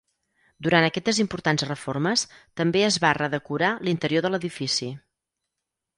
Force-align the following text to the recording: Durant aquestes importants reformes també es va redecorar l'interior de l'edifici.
Durant 0.67 0.85
aquestes 0.85 1.19
importants 1.23 1.65
reformes 1.67 2.25
també 2.61 2.83
es 2.89 2.99
va 3.05 3.13
redecorar 3.21 3.73
l'interior 3.89 4.27
de 4.29 4.33
l'edifici. 4.33 4.91